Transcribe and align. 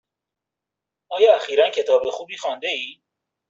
آیا 1.09 1.35
اخیرا 1.35 1.69
کتاب 1.69 2.09
خوبی 2.09 2.37
خوانده 2.37 2.67
ای؟ 2.67 2.85